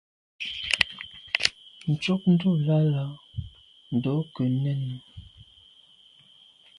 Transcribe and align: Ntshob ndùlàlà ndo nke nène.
Ntshob 1.91 2.21
ndùlàlà 2.33 3.03
ndo 3.95 4.09
nke 4.25 4.43
nène. 4.63 4.95